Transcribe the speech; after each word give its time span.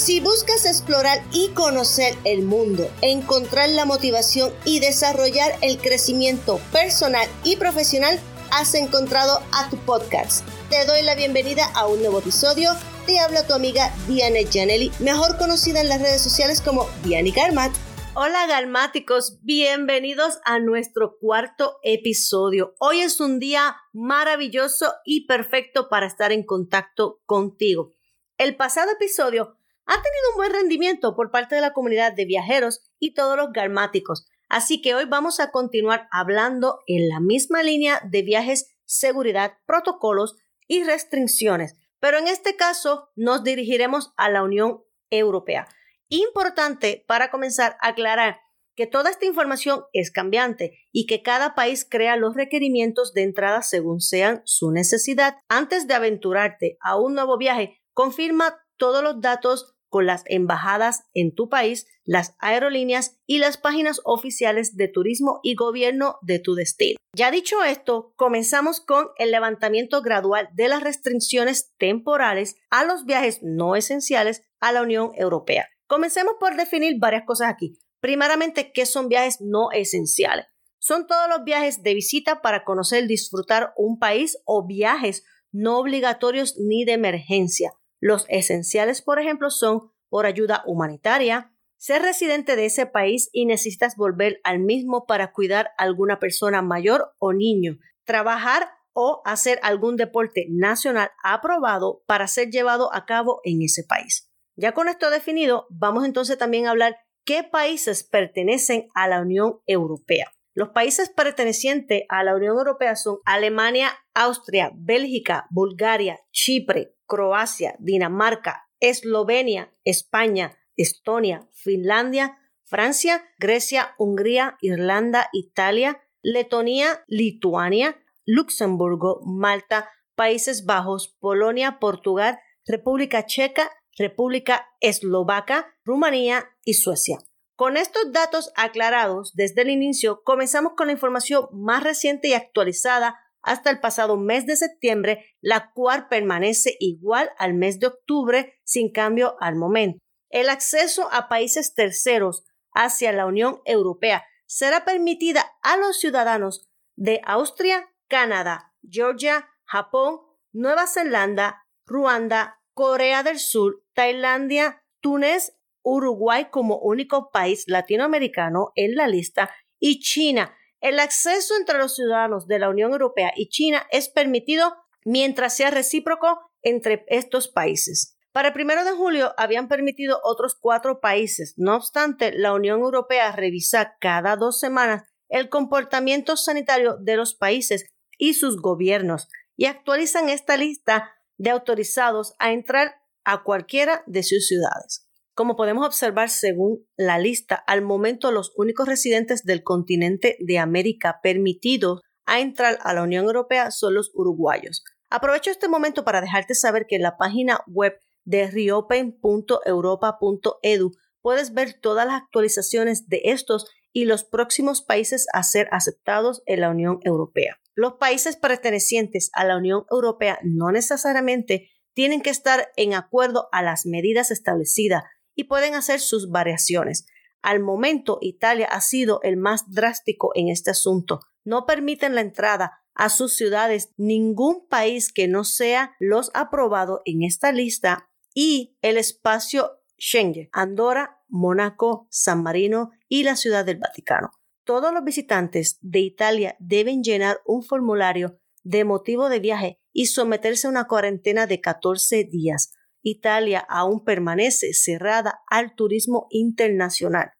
Si 0.00 0.18
buscas 0.18 0.64
explorar 0.64 1.22
y 1.30 1.50
conocer 1.50 2.14
el 2.24 2.40
mundo, 2.40 2.90
encontrar 3.02 3.68
la 3.68 3.84
motivación 3.84 4.50
y 4.64 4.80
desarrollar 4.80 5.52
el 5.60 5.76
crecimiento 5.76 6.58
personal 6.72 7.28
y 7.44 7.56
profesional, 7.56 8.18
has 8.50 8.72
encontrado 8.72 9.42
a 9.52 9.68
tu 9.68 9.76
podcast. 9.76 10.48
Te 10.70 10.86
doy 10.86 11.02
la 11.02 11.14
bienvenida 11.16 11.66
a 11.74 11.86
un 11.86 12.00
nuevo 12.00 12.20
episodio. 12.20 12.70
Te 13.04 13.18
habla 13.18 13.46
tu 13.46 13.52
amiga 13.52 13.92
Diane 14.08 14.46
Janelli, 14.50 14.90
mejor 15.00 15.36
conocida 15.36 15.82
en 15.82 15.90
las 15.90 16.00
redes 16.00 16.22
sociales 16.22 16.62
como 16.62 16.88
Diane 17.04 17.32
Garmat. 17.32 17.70
Hola 18.14 18.46
galmáticos, 18.46 19.40
bienvenidos 19.42 20.38
a 20.46 20.60
nuestro 20.60 21.18
cuarto 21.18 21.78
episodio. 21.82 22.74
Hoy 22.78 23.02
es 23.02 23.20
un 23.20 23.38
día 23.38 23.76
maravilloso 23.92 24.94
y 25.04 25.26
perfecto 25.26 25.90
para 25.90 26.06
estar 26.06 26.32
en 26.32 26.42
contacto 26.42 27.20
contigo. 27.26 27.90
El 28.38 28.56
pasado 28.56 28.92
episodio 28.92 29.59
ha 29.90 29.94
tenido 29.94 30.30
un 30.30 30.36
buen 30.36 30.52
rendimiento 30.52 31.16
por 31.16 31.32
parte 31.32 31.56
de 31.56 31.60
la 31.60 31.72
comunidad 31.72 32.12
de 32.12 32.24
viajeros 32.24 32.80
y 33.00 33.12
todos 33.12 33.36
los 33.36 33.52
galmáticos, 33.52 34.28
así 34.48 34.80
que 34.80 34.94
hoy 34.94 35.04
vamos 35.04 35.40
a 35.40 35.50
continuar 35.50 36.06
hablando 36.12 36.78
en 36.86 37.08
la 37.08 37.18
misma 37.18 37.64
línea 37.64 38.00
de 38.04 38.22
viajes, 38.22 38.72
seguridad, 38.84 39.54
protocolos 39.66 40.36
y 40.68 40.84
restricciones, 40.84 41.74
pero 41.98 42.18
en 42.18 42.28
este 42.28 42.54
caso 42.54 43.08
nos 43.16 43.42
dirigiremos 43.42 44.12
a 44.16 44.30
la 44.30 44.44
Unión 44.44 44.80
Europea. 45.10 45.66
Importante 46.08 47.04
para 47.08 47.32
comenzar 47.32 47.76
aclarar 47.80 48.38
que 48.76 48.86
toda 48.86 49.10
esta 49.10 49.26
información 49.26 49.82
es 49.92 50.12
cambiante 50.12 50.78
y 50.92 51.06
que 51.06 51.22
cada 51.22 51.56
país 51.56 51.84
crea 51.84 52.14
los 52.14 52.36
requerimientos 52.36 53.12
de 53.12 53.24
entrada 53.24 53.62
según 53.62 54.00
sean 54.00 54.42
su 54.44 54.70
necesidad. 54.70 55.38
Antes 55.48 55.88
de 55.88 55.94
aventurarte 55.94 56.78
a 56.80 56.96
un 56.96 57.14
nuevo 57.14 57.36
viaje, 57.38 57.80
confirma 57.92 58.56
todos 58.76 59.02
los 59.02 59.20
datos 59.20 59.74
con 59.90 60.06
las 60.06 60.22
embajadas 60.26 61.04
en 61.12 61.34
tu 61.34 61.50
país, 61.50 61.86
las 62.04 62.34
aerolíneas 62.38 63.18
y 63.26 63.38
las 63.38 63.58
páginas 63.58 64.00
oficiales 64.04 64.76
de 64.76 64.88
turismo 64.88 65.40
y 65.42 65.54
gobierno 65.54 66.16
de 66.22 66.38
tu 66.38 66.54
destino. 66.54 66.96
Ya 67.14 67.30
dicho 67.30 67.62
esto, 67.62 68.14
comenzamos 68.16 68.80
con 68.80 69.08
el 69.18 69.32
levantamiento 69.32 70.00
gradual 70.00 70.48
de 70.54 70.68
las 70.68 70.82
restricciones 70.82 71.74
temporales 71.76 72.56
a 72.70 72.84
los 72.84 73.04
viajes 73.04 73.40
no 73.42 73.76
esenciales 73.76 74.42
a 74.60 74.72
la 74.72 74.82
Unión 74.82 75.10
Europea. 75.16 75.68
Comencemos 75.86 76.34
por 76.38 76.56
definir 76.56 76.94
varias 76.98 77.24
cosas 77.26 77.50
aquí. 77.52 77.76
Primeramente, 78.00 78.72
¿qué 78.72 78.86
son 78.86 79.08
viajes 79.08 79.38
no 79.40 79.72
esenciales? 79.72 80.46
Son 80.78 81.06
todos 81.06 81.28
los 81.28 81.44
viajes 81.44 81.82
de 81.82 81.94
visita 81.94 82.40
para 82.40 82.64
conocer 82.64 83.06
disfrutar 83.06 83.74
un 83.76 83.98
país 83.98 84.38
o 84.46 84.66
viajes 84.66 85.24
no 85.52 85.78
obligatorios 85.78 86.56
ni 86.58 86.84
de 86.84 86.92
emergencia. 86.92 87.72
Los 88.00 88.26
esenciales, 88.28 89.02
por 89.02 89.20
ejemplo, 89.20 89.50
son 89.50 89.92
por 90.08 90.26
ayuda 90.26 90.64
humanitaria, 90.66 91.52
ser 91.76 92.02
residente 92.02 92.56
de 92.56 92.66
ese 92.66 92.86
país 92.86 93.30
y 93.32 93.46
necesitas 93.46 93.96
volver 93.96 94.40
al 94.44 94.58
mismo 94.58 95.06
para 95.06 95.32
cuidar 95.32 95.70
a 95.78 95.84
alguna 95.84 96.18
persona 96.18 96.62
mayor 96.62 97.12
o 97.18 97.32
niño, 97.32 97.78
trabajar 98.04 98.70
o 98.92 99.22
hacer 99.24 99.60
algún 99.62 99.96
deporte 99.96 100.46
nacional 100.50 101.10
aprobado 101.22 102.02
para 102.06 102.26
ser 102.26 102.50
llevado 102.50 102.92
a 102.94 103.06
cabo 103.06 103.40
en 103.44 103.62
ese 103.62 103.84
país. 103.84 104.30
Ya 104.56 104.72
con 104.72 104.88
esto 104.88 105.10
definido, 105.10 105.66
vamos 105.70 106.04
entonces 106.04 106.36
también 106.36 106.66
a 106.66 106.70
hablar 106.70 106.98
qué 107.24 107.44
países 107.44 108.02
pertenecen 108.02 108.88
a 108.94 109.08
la 109.08 109.20
Unión 109.20 109.60
Europea. 109.66 110.32
Los 110.54 110.70
países 110.70 111.10
pertenecientes 111.10 112.02
a 112.08 112.24
la 112.24 112.34
Unión 112.34 112.56
Europea 112.58 112.96
son 112.96 113.18
Alemania, 113.24 113.92
Austria, 114.14 114.72
Bélgica, 114.74 115.46
Bulgaria, 115.50 116.18
Chipre, 116.32 116.94
Croacia, 117.06 117.76
Dinamarca, 117.78 118.68
Eslovenia, 118.80 119.72
España, 119.84 120.58
Estonia, 120.76 121.48
Finlandia, 121.52 122.38
Francia, 122.64 123.24
Grecia, 123.38 123.94
Hungría, 123.98 124.56
Irlanda, 124.60 125.28
Italia, 125.32 126.00
Letonia, 126.22 127.04
Lituania, 127.06 127.96
Luxemburgo, 128.26 129.20
Malta, 129.24 129.90
Países 130.14 130.64
Bajos, 130.66 131.16
Polonia, 131.20 131.78
Portugal, 131.78 132.38
República 132.66 133.26
Checa 133.26 133.70
República 134.00 134.66
Eslovaca, 134.80 135.74
Rumanía 135.84 136.48
y 136.64 136.74
Suecia. 136.74 137.18
Con 137.60 137.76
estos 137.76 138.10
datos 138.10 138.50
aclarados 138.56 139.34
desde 139.34 139.60
el 139.60 139.68
inicio, 139.68 140.22
comenzamos 140.24 140.72
con 140.78 140.86
la 140.86 140.94
información 140.94 141.46
más 141.52 141.82
reciente 141.84 142.28
y 142.28 142.32
actualizada 142.32 143.20
hasta 143.42 143.68
el 143.68 143.80
pasado 143.80 144.16
mes 144.16 144.46
de 144.46 144.56
septiembre, 144.56 145.26
la 145.42 145.70
cual 145.74 146.08
permanece 146.08 146.78
igual 146.80 147.30
al 147.36 147.52
mes 147.52 147.78
de 147.78 147.88
octubre 147.88 148.58
sin 148.64 148.90
cambio 148.90 149.36
al 149.40 149.56
momento. 149.56 149.98
El 150.30 150.48
acceso 150.48 151.10
a 151.12 151.28
países 151.28 151.74
terceros 151.74 152.46
hacia 152.72 153.12
la 153.12 153.26
Unión 153.26 153.60
Europea 153.66 154.24
será 154.46 154.86
permitida 154.86 155.44
a 155.60 155.76
los 155.76 156.00
ciudadanos 156.00 156.66
de 156.96 157.20
Austria, 157.26 157.90
Canadá, 158.08 158.72
Georgia, 158.88 159.50
Japón, 159.64 160.20
Nueva 160.52 160.86
Zelanda, 160.86 161.66
Ruanda, 161.84 162.58
Corea 162.72 163.22
del 163.22 163.38
Sur, 163.38 163.84
Tailandia, 163.92 164.82
Túnez, 165.02 165.59
Uruguay 165.82 166.48
como 166.50 166.78
único 166.78 167.30
país 167.30 167.64
latinoamericano 167.66 168.72
en 168.74 168.94
la 168.94 169.08
lista 169.08 169.50
y 169.78 170.00
China. 170.00 170.54
El 170.80 170.98
acceso 170.98 171.54
entre 171.56 171.78
los 171.78 171.94
ciudadanos 171.94 172.46
de 172.46 172.58
la 172.58 172.70
Unión 172.70 172.92
Europea 172.92 173.32
y 173.36 173.48
China 173.48 173.86
es 173.90 174.08
permitido 174.08 174.74
mientras 175.04 175.56
sea 175.56 175.70
recíproco 175.70 176.40
entre 176.62 177.04
estos 177.08 177.48
países. 177.48 178.16
Para 178.32 178.48
el 178.48 178.54
primero 178.54 178.84
de 178.84 178.92
julio 178.92 179.34
habían 179.36 179.68
permitido 179.68 180.20
otros 180.22 180.56
cuatro 180.58 181.00
países. 181.00 181.54
No 181.56 181.76
obstante, 181.76 182.32
la 182.32 182.52
Unión 182.52 182.80
Europea 182.80 183.32
revisa 183.32 183.96
cada 184.00 184.36
dos 184.36 184.60
semanas 184.60 185.02
el 185.28 185.48
comportamiento 185.48 186.36
sanitario 186.36 186.96
de 186.96 187.16
los 187.16 187.34
países 187.34 187.86
y 188.18 188.34
sus 188.34 188.60
gobiernos 188.60 189.28
y 189.56 189.66
actualizan 189.66 190.28
esta 190.28 190.56
lista 190.56 191.12
de 191.38 191.50
autorizados 191.50 192.34
a 192.38 192.52
entrar 192.52 193.00
a 193.24 193.42
cualquiera 193.42 194.02
de 194.06 194.22
sus 194.22 194.46
ciudades. 194.46 195.09
Como 195.34 195.56
podemos 195.56 195.86
observar 195.86 196.28
según 196.28 196.86
la 196.96 197.18
lista, 197.18 197.54
al 197.54 197.82
momento 197.82 198.30
los 198.30 198.52
únicos 198.56 198.86
residentes 198.86 199.44
del 199.44 199.62
continente 199.62 200.36
de 200.40 200.58
América 200.58 201.20
permitidos 201.22 202.02
a 202.26 202.40
entrar 202.40 202.78
a 202.82 202.92
la 202.94 203.02
Unión 203.02 203.24
Europea 203.24 203.70
son 203.70 203.94
los 203.94 204.10
uruguayos. 204.14 204.84
Aprovecho 205.08 205.50
este 205.50 205.68
momento 205.68 206.04
para 206.04 206.20
dejarte 206.20 206.54
saber 206.54 206.86
que 206.86 206.96
en 206.96 207.02
la 207.02 207.16
página 207.16 207.60
web 207.66 207.98
de 208.24 208.50
reopen.europa.edu 208.50 210.92
puedes 211.20 211.52
ver 211.52 211.74
todas 211.80 212.06
las 212.06 212.22
actualizaciones 212.22 213.08
de 213.08 213.22
estos 213.24 213.66
y 213.92 214.04
los 214.04 214.24
próximos 214.24 214.82
países 214.82 215.26
a 215.32 215.42
ser 215.42 215.68
aceptados 215.72 216.42
en 216.46 216.60
la 216.60 216.70
Unión 216.70 217.00
Europea. 217.02 217.58
Los 217.74 217.94
países 217.94 218.36
pertenecientes 218.36 219.30
a 219.32 219.44
la 219.44 219.56
Unión 219.56 219.84
Europea 219.90 220.38
no 220.42 220.70
necesariamente 220.70 221.70
tienen 221.92 222.20
que 222.20 222.30
estar 222.30 222.68
en 222.76 222.94
acuerdo 222.94 223.48
a 223.52 223.62
las 223.62 223.86
medidas 223.86 224.30
establecidas 224.30 225.02
y 225.40 225.44
pueden 225.44 225.74
hacer 225.74 226.00
sus 226.00 226.30
variaciones. 226.30 227.06
Al 227.42 227.60
momento, 227.60 228.18
Italia 228.20 228.68
ha 228.70 228.80
sido 228.80 229.20
el 229.22 229.36
más 229.36 229.70
drástico 229.70 230.30
en 230.34 230.48
este 230.48 230.70
asunto. 230.70 231.20
No 231.44 231.64
permiten 231.66 232.14
la 232.14 232.20
entrada 232.20 232.82
a 232.94 233.08
sus 233.08 233.34
ciudades 233.34 233.92
ningún 233.96 234.66
país 234.68 235.12
que 235.12 235.28
no 235.28 235.44
sea 235.44 235.94
los 235.98 236.30
aprobado 236.34 237.00
en 237.04 237.22
esta 237.22 237.52
lista 237.52 238.10
y 238.34 238.76
el 238.82 238.98
espacio 238.98 239.78
Schengen, 239.98 240.48
Andorra, 240.52 241.22
Mónaco, 241.28 242.06
San 242.10 242.42
Marino 242.42 242.90
y 243.08 243.22
la 243.22 243.36
Ciudad 243.36 243.64
del 243.64 243.78
Vaticano 243.78 244.30
todos 244.70 244.94
los 244.94 245.02
visitantes 245.02 245.78
de 245.80 245.98
Italia 245.98 246.54
deben 246.60 247.02
llenar 247.02 247.40
un 247.44 247.64
formulario 247.64 248.38
de 248.62 248.84
motivo 248.84 249.28
de 249.28 249.40
viaje 249.40 249.80
y 249.92 250.06
someterse 250.06 250.68
a 250.68 250.70
una 250.70 250.86
cuarentena 250.86 251.48
de 251.48 251.60
14 251.60 252.22
días. 252.22 252.72
Italia 253.02 253.60
aún 253.68 254.04
permanece 254.04 254.72
cerrada 254.72 255.40
al 255.48 255.74
turismo 255.74 256.26
internacional. 256.30 257.32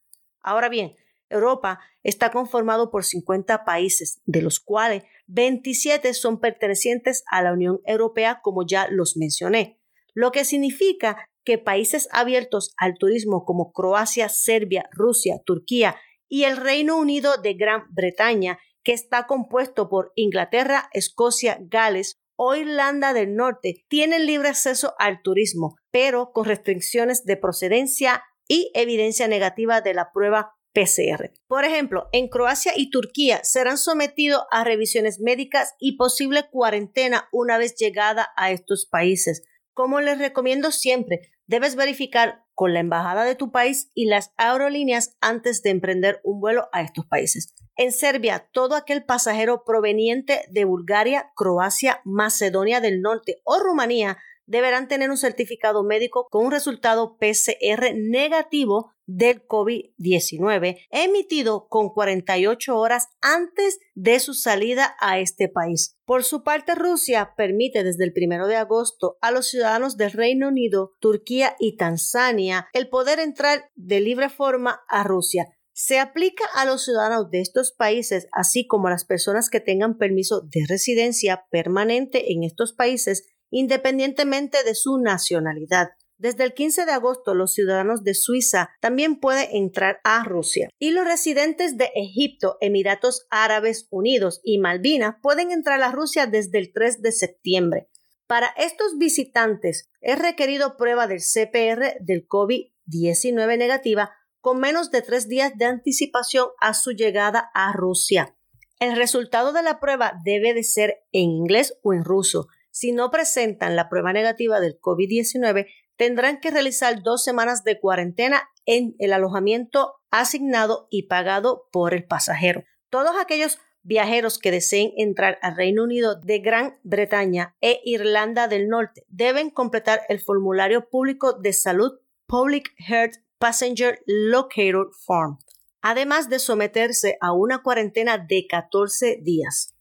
Ahora 0.42 0.68
bien, 0.68 0.94
Europa 1.28 1.80
está 2.02 2.30
conformado 2.30 2.90
por 2.90 3.04
50 3.04 3.64
países, 3.64 4.20
de 4.24 4.42
los 4.42 4.58
cuales 4.60 5.04
27 5.26 6.12
son 6.14 6.40
pertenecientes 6.40 7.22
a 7.30 7.42
la 7.42 7.52
Unión 7.52 7.80
Europea, 7.84 8.40
como 8.42 8.66
ya 8.66 8.88
los 8.90 9.16
mencioné, 9.16 9.80
lo 10.14 10.32
que 10.32 10.44
significa 10.44 11.24
que 11.44 11.56
países 11.58 12.08
abiertos 12.12 12.74
al 12.76 12.94
turismo 12.98 13.44
como 13.44 13.72
Croacia, 13.72 14.28
Serbia, 14.28 14.88
Rusia, 14.92 15.40
Turquía 15.44 15.96
y 16.28 16.44
el 16.44 16.56
Reino 16.56 16.98
Unido 16.98 17.36
de 17.38 17.54
Gran 17.54 17.84
Bretaña, 17.90 18.58
que 18.82 18.92
está 18.92 19.26
compuesto 19.26 19.88
por 19.88 20.12
Inglaterra, 20.16 20.88
Escocia, 20.92 21.58
Gales 21.60 22.18
o 22.42 22.54
Irlanda 22.54 23.12
del 23.12 23.36
Norte, 23.36 23.84
tienen 23.88 24.24
libre 24.24 24.48
acceso 24.48 24.94
al 24.98 25.20
turismo, 25.20 25.76
pero 25.90 26.32
con 26.32 26.46
restricciones 26.46 27.26
de 27.26 27.36
procedencia 27.36 28.22
y 28.48 28.70
evidencia 28.72 29.28
negativa 29.28 29.82
de 29.82 29.92
la 29.92 30.10
prueba 30.10 30.54
PCR. 30.72 31.32
Por 31.46 31.66
ejemplo, 31.66 32.08
en 32.12 32.28
Croacia 32.28 32.72
y 32.74 32.88
Turquía 32.88 33.40
serán 33.44 33.76
sometidos 33.76 34.44
a 34.50 34.64
revisiones 34.64 35.20
médicas 35.20 35.74
y 35.78 35.98
posible 35.98 36.48
cuarentena 36.50 37.28
una 37.30 37.58
vez 37.58 37.74
llegada 37.76 38.30
a 38.38 38.50
estos 38.50 38.86
países. 38.86 39.42
Como 39.74 40.00
les 40.00 40.18
recomiendo 40.18 40.72
siempre, 40.72 41.20
debes 41.50 41.74
verificar 41.74 42.44
con 42.54 42.72
la 42.72 42.78
embajada 42.78 43.24
de 43.24 43.34
tu 43.34 43.50
país 43.50 43.90
y 43.92 44.06
las 44.06 44.32
aerolíneas 44.36 45.16
antes 45.20 45.62
de 45.62 45.70
emprender 45.70 46.20
un 46.22 46.40
vuelo 46.40 46.68
a 46.72 46.80
estos 46.80 47.06
países. 47.06 47.52
En 47.76 47.90
Serbia, 47.90 48.48
todo 48.52 48.76
aquel 48.76 49.04
pasajero 49.04 49.64
proveniente 49.64 50.42
de 50.50 50.64
Bulgaria, 50.64 51.32
Croacia, 51.34 52.02
Macedonia 52.04 52.80
del 52.80 53.00
Norte 53.00 53.40
o 53.42 53.58
Rumanía 53.58 54.18
deberán 54.50 54.88
tener 54.88 55.10
un 55.10 55.16
certificado 55.16 55.84
médico 55.84 56.26
con 56.28 56.44
un 56.44 56.50
resultado 56.50 57.16
PCR 57.18 57.94
negativo 57.94 58.92
del 59.06 59.46
COVID-19 59.46 60.78
emitido 60.90 61.68
con 61.68 61.90
48 61.90 62.76
horas 62.76 63.08
antes 63.20 63.78
de 63.94 64.18
su 64.18 64.34
salida 64.34 64.96
a 65.00 65.20
este 65.20 65.48
país. 65.48 65.96
Por 66.04 66.24
su 66.24 66.42
parte, 66.42 66.74
Rusia 66.74 67.34
permite 67.36 67.84
desde 67.84 68.04
el 68.04 68.12
1 68.14 68.48
de 68.48 68.56
agosto 68.56 69.18
a 69.20 69.30
los 69.30 69.48
ciudadanos 69.48 69.96
del 69.96 70.12
Reino 70.12 70.48
Unido, 70.48 70.94
Turquía 70.98 71.54
y 71.60 71.76
Tanzania 71.76 72.68
el 72.72 72.88
poder 72.88 73.20
entrar 73.20 73.70
de 73.76 74.00
libre 74.00 74.28
forma 74.30 74.80
a 74.88 75.04
Rusia. 75.04 75.46
Se 75.72 75.98
aplica 75.98 76.44
a 76.54 76.64
los 76.66 76.84
ciudadanos 76.84 77.30
de 77.30 77.40
estos 77.40 77.72
países, 77.72 78.26
así 78.32 78.66
como 78.66 78.88
a 78.88 78.90
las 78.90 79.04
personas 79.04 79.48
que 79.48 79.60
tengan 79.60 79.96
permiso 79.96 80.42
de 80.42 80.66
residencia 80.68 81.46
permanente 81.50 82.32
en 82.32 82.44
estos 82.44 82.74
países 82.74 83.29
independientemente 83.50 84.62
de 84.64 84.74
su 84.74 84.98
nacionalidad. 84.98 85.90
Desde 86.20 86.44
el 86.44 86.52
15 86.52 86.84
de 86.84 86.92
agosto, 86.92 87.34
los 87.34 87.54
ciudadanos 87.54 88.04
de 88.04 88.12
Suiza 88.12 88.70
también 88.80 89.20
pueden 89.20 89.48
entrar 89.52 90.00
a 90.04 90.22
Rusia. 90.22 90.68
Y 90.78 90.90
los 90.90 91.06
residentes 91.06 91.78
de 91.78 91.90
Egipto, 91.94 92.58
Emiratos 92.60 93.26
Árabes 93.30 93.88
Unidos 93.90 94.40
y 94.44 94.58
Malvinas 94.58 95.14
pueden 95.22 95.50
entrar 95.50 95.82
a 95.82 95.92
Rusia 95.92 96.26
desde 96.26 96.58
el 96.58 96.72
3 96.74 97.00
de 97.00 97.12
septiembre. 97.12 97.88
Para 98.26 98.48
estos 98.58 98.98
visitantes 98.98 99.88
es 100.02 100.18
requerido 100.18 100.76
prueba 100.76 101.06
del 101.06 101.20
CPR 101.20 101.96
del 102.00 102.28
COVID-19 102.28 103.56
negativa 103.56 104.12
con 104.40 104.60
menos 104.60 104.90
de 104.90 105.02
tres 105.02 105.26
días 105.26 105.52
de 105.56 105.64
anticipación 105.64 106.48
a 106.60 106.74
su 106.74 106.92
llegada 106.92 107.50
a 107.54 107.72
Rusia. 107.72 108.36
El 108.78 108.96
resultado 108.96 109.52
de 109.52 109.62
la 109.62 109.80
prueba 109.80 110.14
debe 110.24 110.54
de 110.54 110.64
ser 110.64 111.02
en 111.12 111.30
inglés 111.30 111.78
o 111.82 111.92
en 111.92 112.04
ruso 112.04 112.46
si 112.70 112.92
no 112.92 113.10
presentan 113.10 113.76
la 113.76 113.88
prueba 113.88 114.12
negativa 114.12 114.60
del 114.60 114.78
COVID-19, 114.80 115.66
tendrán 115.96 116.40
que 116.40 116.50
realizar 116.50 117.02
dos 117.02 117.22
semanas 117.22 117.62
de 117.64 117.78
cuarentena 117.78 118.48
en 118.64 118.94
el 118.98 119.12
alojamiento 119.12 119.94
asignado 120.10 120.86
y 120.90 121.08
pagado 121.08 121.68
por 121.72 121.94
el 121.94 122.04
pasajero. 122.04 122.64
Todos 122.88 123.16
aquellos 123.20 123.58
viajeros 123.82 124.38
que 124.38 124.50
deseen 124.50 124.92
entrar 124.96 125.38
al 125.42 125.56
Reino 125.56 125.84
Unido 125.84 126.18
de 126.20 126.38
Gran 126.38 126.78
Bretaña 126.82 127.56
e 127.60 127.80
Irlanda 127.84 128.48
del 128.48 128.68
Norte 128.68 129.04
deben 129.08 129.50
completar 129.50 130.00
el 130.08 130.20
formulario 130.20 130.88
público 130.88 131.32
de 131.34 131.52
salud 131.52 131.92
Public 132.26 132.72
Health 132.78 133.16
Passenger 133.38 134.00
Locator 134.06 134.90
Form, 135.04 135.38
además 135.80 136.28
de 136.28 136.38
someterse 136.38 137.16
a 137.20 137.32
una 137.32 137.62
cuarentena 137.62 138.18
de 138.18 138.46
14 138.48 139.18
días. 139.22 139.74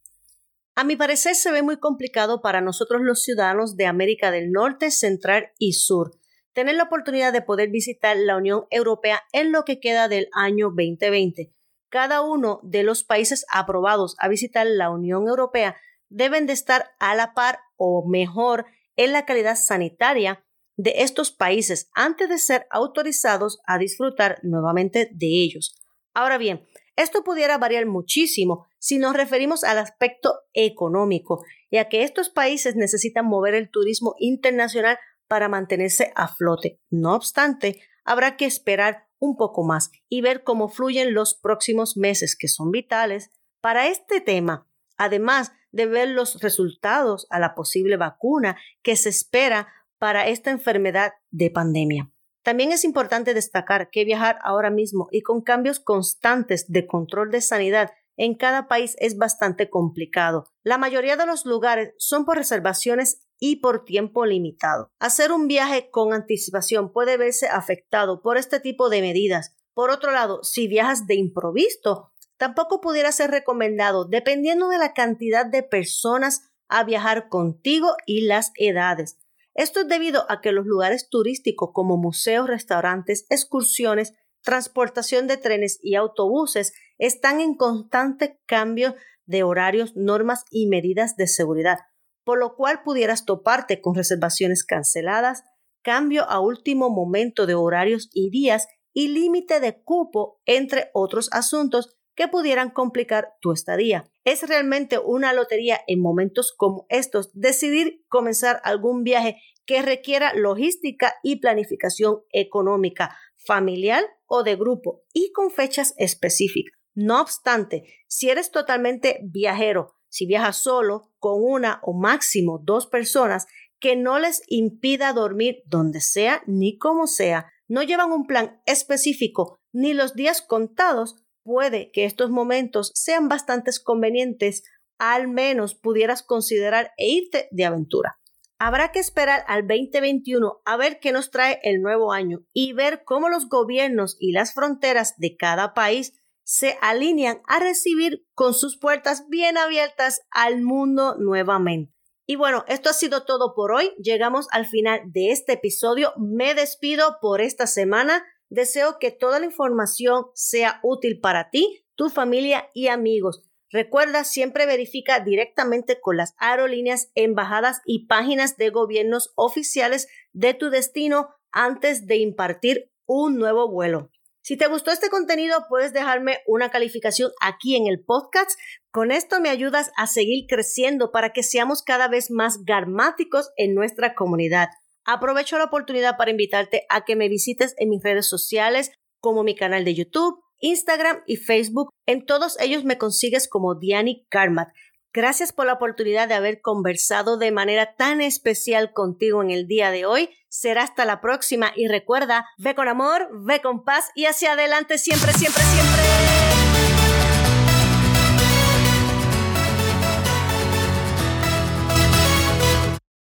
A 0.79 0.85
mi 0.85 0.95
parecer 0.95 1.35
se 1.35 1.51
ve 1.51 1.61
muy 1.61 1.77
complicado 1.77 2.41
para 2.41 2.61
nosotros 2.61 3.01
los 3.03 3.21
ciudadanos 3.21 3.75
de 3.75 3.85
América 3.85 4.31
del 4.31 4.49
Norte, 4.49 4.91
Central 4.91 5.51
y 5.57 5.73
Sur 5.73 6.17
tener 6.53 6.75
la 6.75 6.83
oportunidad 6.83 7.33
de 7.33 7.41
poder 7.41 7.69
visitar 7.69 8.15
la 8.15 8.37
Unión 8.37 8.63
Europea 8.69 9.21
en 9.33 9.51
lo 9.51 9.65
que 9.65 9.81
queda 9.81 10.07
del 10.07 10.29
año 10.31 10.67
2020. 10.67 11.53
Cada 11.89 12.21
uno 12.21 12.61
de 12.63 12.83
los 12.83 13.03
países 13.03 13.45
aprobados 13.51 14.15
a 14.19 14.29
visitar 14.29 14.65
la 14.67 14.89
Unión 14.89 15.27
Europea 15.27 15.75
deben 16.07 16.47
de 16.47 16.53
estar 16.53 16.85
a 16.97 17.13
la 17.13 17.33
par 17.33 17.59
o 17.75 18.07
mejor 18.07 18.65
en 18.95 19.11
la 19.11 19.25
calidad 19.25 19.57
sanitaria 19.57 20.45
de 20.77 20.93
estos 20.99 21.33
países 21.33 21.89
antes 21.93 22.29
de 22.29 22.37
ser 22.37 22.67
autorizados 22.69 23.59
a 23.65 23.77
disfrutar 23.79 24.39
nuevamente 24.43 25.09
de 25.11 25.27
ellos. 25.43 25.75
Ahora 26.13 26.37
bien, 26.37 26.65
esto 26.95 27.25
pudiera 27.25 27.57
variar 27.57 27.85
muchísimo 27.85 28.68
si 28.79 28.97
nos 28.97 29.13
referimos 29.13 29.63
al 29.63 29.77
aspecto 29.77 30.39
económico, 30.53 31.43
ya 31.69 31.89
que 31.89 32.03
estos 32.03 32.29
países 32.29 32.75
necesitan 32.75 33.25
mover 33.25 33.53
el 33.53 33.69
turismo 33.69 34.15
internacional 34.17 34.97
para 35.27 35.49
mantenerse 35.49 36.11
a 36.15 36.27
flote. 36.27 36.81
No 36.89 37.15
obstante, 37.15 37.81
habrá 38.03 38.35
que 38.37 38.45
esperar 38.45 39.07
un 39.19 39.35
poco 39.35 39.63
más 39.63 39.91
y 40.07 40.21
ver 40.21 40.43
cómo 40.43 40.69
fluyen 40.69 41.13
los 41.13 41.35
próximos 41.35 41.97
meses, 41.97 42.35
que 42.35 42.47
son 42.47 42.71
vitales 42.71 43.29
para 43.61 43.87
este 43.87 44.21
tema, 44.21 44.67
además 44.97 45.51
de 45.71 45.85
ver 45.85 46.09
los 46.09 46.41
resultados 46.41 47.27
a 47.29 47.39
la 47.39 47.53
posible 47.53 47.97
vacuna 47.97 48.57
que 48.81 48.95
se 48.95 49.09
espera 49.09 49.67
para 49.99 50.27
esta 50.27 50.49
enfermedad 50.49 51.13
de 51.29 51.51
pandemia. 51.51 52.09
También 52.41 52.71
es 52.71 52.85
importante 52.85 53.33
destacar 53.33 53.89
que 53.91 54.05
viajar 54.05 54.39
ahora 54.41 54.69
mismo 54.69 55.07
y 55.11 55.21
con 55.21 55.41
cambios 55.41 55.79
constantes 55.79 56.71
de 56.71 56.87
control 56.87 57.31
de 57.31 57.41
sanidad 57.41 57.91
en 58.19 58.35
cada 58.35 58.67
país 58.67 58.97
es 58.99 59.17
bastante 59.17 59.69
complicado. 59.69 60.43
La 60.61 60.77
mayoría 60.77 61.15
de 61.15 61.25
los 61.25 61.45
lugares 61.45 61.93
son 61.97 62.25
por 62.25 62.35
reservaciones 62.35 63.25
y 63.39 63.61
por 63.61 63.85
tiempo 63.85 64.25
limitado. 64.25 64.91
Hacer 64.99 65.31
un 65.31 65.47
viaje 65.47 65.89
con 65.89 66.11
anticipación 66.13 66.91
puede 66.91 67.15
verse 67.15 67.47
afectado 67.47 68.21
por 68.21 68.35
este 68.37 68.59
tipo 68.59 68.89
de 68.89 68.99
medidas. 69.01 69.55
Por 69.73 69.89
otro 69.89 70.11
lado, 70.11 70.43
si 70.43 70.67
viajas 70.67 71.07
de 71.07 71.15
improviso, 71.15 72.11
tampoco 72.35 72.81
pudiera 72.81 73.13
ser 73.13 73.31
recomendado 73.31 74.03
dependiendo 74.03 74.67
de 74.67 74.79
la 74.79 74.93
cantidad 74.93 75.45
de 75.45 75.63
personas 75.63 76.41
a 76.67 76.83
viajar 76.83 77.29
contigo 77.29 77.95
y 78.05 78.25
las 78.25 78.51
edades. 78.55 79.17
Esto 79.53 79.79
es 79.79 79.87
debido 79.87 80.29
a 80.29 80.41
que 80.41 80.51
los 80.51 80.65
lugares 80.65 81.07
turísticos 81.09 81.69
como 81.73 81.95
museos, 81.95 82.49
restaurantes, 82.49 83.25
excursiones, 83.29 84.13
transportación 84.43 85.27
de 85.27 85.37
trenes 85.37 85.79
y 85.81 85.95
autobuses 85.95 86.73
están 86.97 87.39
en 87.39 87.55
constante 87.55 88.39
cambio 88.45 88.95
de 89.25 89.43
horarios, 89.43 89.95
normas 89.95 90.45
y 90.49 90.67
medidas 90.67 91.15
de 91.15 91.27
seguridad, 91.27 91.79
por 92.23 92.39
lo 92.39 92.55
cual 92.55 92.81
pudieras 92.83 93.25
toparte 93.25 93.81
con 93.81 93.95
reservaciones 93.95 94.63
canceladas, 94.63 95.43
cambio 95.83 96.23
a 96.29 96.39
último 96.39 96.89
momento 96.89 97.45
de 97.45 97.55
horarios 97.55 98.09
y 98.13 98.29
días 98.29 98.67
y 98.93 99.09
límite 99.09 99.59
de 99.59 99.81
cupo, 99.83 100.41
entre 100.45 100.89
otros 100.93 101.29
asuntos 101.31 101.95
que 102.15 102.27
pudieran 102.27 102.69
complicar 102.69 103.29
tu 103.39 103.53
estadía. 103.53 104.11
Es 104.25 104.47
realmente 104.47 104.99
una 104.99 105.31
lotería 105.31 105.79
en 105.87 106.01
momentos 106.01 106.53
como 106.57 106.85
estos 106.89 107.31
decidir 107.33 108.03
comenzar 108.09 108.59
algún 108.65 109.03
viaje 109.03 109.37
que 109.65 109.81
requiera 109.81 110.33
logística 110.33 111.13
y 111.23 111.39
planificación 111.39 112.21
económica, 112.31 113.15
familiar 113.37 114.03
o 114.29 114.43
de 114.43 114.55
grupo 114.55 115.03
y 115.11 115.33
con 115.33 115.51
fechas 115.51 115.93
específicas. 115.97 116.79
No 116.95 117.21
obstante, 117.21 117.83
si 118.07 118.29
eres 118.29 118.51
totalmente 118.51 119.19
viajero, 119.23 119.95
si 120.09 120.25
viajas 120.25 120.57
solo, 120.57 121.11
con 121.19 121.41
una 121.43 121.79
o 121.83 121.93
máximo 121.93 122.59
dos 122.63 122.87
personas, 122.87 123.47
que 123.79 123.95
no 123.95 124.19
les 124.19 124.41
impida 124.47 125.13
dormir 125.13 125.63
donde 125.65 126.01
sea 126.01 126.41
ni 126.45 126.77
como 126.77 127.07
sea, 127.07 127.51
no 127.67 127.83
llevan 127.83 128.11
un 128.11 128.25
plan 128.25 128.61
específico 128.65 129.59
ni 129.71 129.93
los 129.93 130.15
días 130.15 130.41
contados, 130.41 131.15
puede 131.43 131.91
que 131.91 132.05
estos 132.05 132.29
momentos 132.29 132.91
sean 132.95 133.29
bastante 133.29 133.71
convenientes, 133.83 134.63
al 134.97 135.27
menos 135.27 135.75
pudieras 135.75 136.23
considerar 136.23 136.91
e 136.97 137.09
irte 137.09 137.47
de 137.51 137.65
aventura. 137.65 138.18
Habrá 138.61 138.91
que 138.91 138.99
esperar 138.99 139.45
al 139.47 139.67
2021 139.67 140.61
a 140.65 140.77
ver 140.77 140.99
qué 140.99 141.13
nos 141.13 141.31
trae 141.31 141.59
el 141.63 141.81
nuevo 141.81 142.11
año 142.11 142.41
y 142.51 142.73
ver 142.73 143.03
cómo 143.05 143.29
los 143.29 143.47
gobiernos 143.47 144.17
y 144.19 144.33
las 144.33 144.53
fronteras 144.53 145.15
de 145.17 145.37
cada 145.37 145.73
país 145.73 146.13
se 146.43 146.77
alinean 146.81 147.41
a 147.47 147.59
recibir 147.59 148.27
con 148.33 148.53
sus 148.53 148.77
puertas 148.77 149.29
bien 149.29 149.57
abiertas 149.57 150.21
al 150.29 150.61
mundo 150.61 151.15
nuevamente. 151.17 151.93
Y 152.25 152.35
bueno, 152.35 152.65
esto 152.67 152.89
ha 152.89 152.93
sido 152.93 153.23
todo 153.23 153.55
por 153.55 153.71
hoy. 153.71 153.93
Llegamos 153.97 154.47
al 154.51 154.65
final 154.65 155.01
de 155.05 155.31
este 155.31 155.53
episodio. 155.53 156.11
Me 156.17 156.53
despido 156.53 157.17
por 157.21 157.39
esta 157.39 157.65
semana. 157.65 158.25
Deseo 158.49 158.99
que 158.99 159.11
toda 159.11 159.39
la 159.39 159.45
información 159.45 160.25
sea 160.33 160.79
útil 160.83 161.19
para 161.21 161.49
ti, 161.49 161.85
tu 161.95 162.09
familia 162.09 162.69
y 162.73 162.87
amigos. 162.87 163.48
Recuerda, 163.71 164.23
siempre 164.23 164.65
verifica 164.65 165.19
directamente 165.19 165.99
con 166.01 166.17
las 166.17 166.33
aerolíneas, 166.37 167.11
embajadas 167.13 167.81
y 167.85 168.07
páginas 168.07 168.57
de 168.57 168.69
gobiernos 168.71 169.31
oficiales 169.35 170.07
de 170.33 170.53
tu 170.55 170.69
destino 170.69 171.29
antes 171.51 172.07
de 172.07 172.17
impartir 172.17 172.91
un 173.05 173.37
nuevo 173.37 173.69
vuelo. 173.69 174.09
Si 174.41 174.57
te 174.57 174.67
gustó 174.67 174.91
este 174.91 175.09
contenido, 175.09 175.65
puedes 175.69 175.93
dejarme 175.93 176.39
una 176.47 176.71
calificación 176.71 177.31
aquí 177.41 177.75
en 177.75 177.85
el 177.85 178.03
podcast. 178.03 178.51
Con 178.91 179.11
esto 179.11 179.39
me 179.39 179.49
ayudas 179.49 179.91
a 179.95 180.07
seguir 180.07 180.45
creciendo 180.47 181.11
para 181.11 181.31
que 181.33 181.43
seamos 181.43 181.83
cada 181.83 182.07
vez 182.07 182.31
más 182.31 182.63
garmáticos 182.63 183.51
en 183.57 183.75
nuestra 183.75 184.15
comunidad. 184.15 184.69
Aprovecho 185.05 185.59
la 185.59 185.65
oportunidad 185.65 186.17
para 186.17 186.31
invitarte 186.31 186.85
a 186.89 187.05
que 187.05 187.15
me 187.15 187.29
visites 187.29 187.75
en 187.77 187.89
mis 187.89 188.01
redes 188.01 188.27
sociales 188.27 188.91
como 189.19 189.43
mi 189.43 189.55
canal 189.55 189.85
de 189.85 189.93
YouTube, 189.93 190.41
Instagram 190.59 191.21
y 191.25 191.37
Facebook. 191.37 191.89
En 192.05 192.25
todos 192.25 192.59
ellos 192.59 192.83
me 192.83 192.97
consigues 192.97 193.47
como 193.47 193.75
Diani 193.75 194.25
Karmat. 194.29 194.69
Gracias 195.11 195.51
por 195.51 195.65
la 195.65 195.73
oportunidad 195.73 196.27
de 196.27 196.35
haber 196.35 196.61
conversado 196.61 197.37
de 197.37 197.51
manera 197.51 197.95
tan 197.95 198.21
especial 198.21 198.93
contigo 198.93 199.41
en 199.41 199.49
el 199.49 199.67
día 199.67 199.89
de 199.89 200.05
hoy. 200.05 200.29
Será 200.49 200.83
hasta 200.83 201.03
la 201.05 201.19
próxima 201.19 201.71
y 201.75 201.87
recuerda, 201.87 202.45
ve 202.57 202.75
con 202.75 202.87
amor, 202.87 203.27
ve 203.45 203.59
con 203.61 203.83
paz 203.83 204.11
y 204.13 204.25
hacia 204.25 204.53
adelante 204.53 204.99
siempre, 204.99 205.33
siempre, 205.33 205.63
siempre. 205.63 206.28